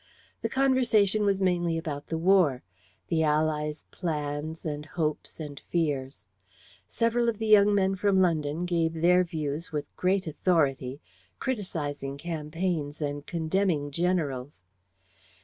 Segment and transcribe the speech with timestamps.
[0.41, 2.63] The conversation was mainly about the war:
[3.09, 6.25] the Allies' plans and hopes and fears.
[6.87, 11.01] Several of the young men from London gave their views with great authority,
[11.37, 14.63] criticising campaigns and condemning generals.